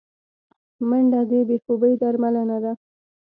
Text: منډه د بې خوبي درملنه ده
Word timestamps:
منډه 0.87 1.21
د 1.29 1.31
بې 1.47 1.57
خوبي 1.63 1.93
درملنه 2.01 2.57
ده 2.63 2.73